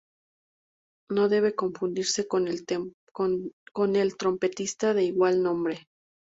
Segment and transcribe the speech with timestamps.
[1.11, 2.47] No debe confundirse con
[3.95, 5.85] el trompetista de igual nombre.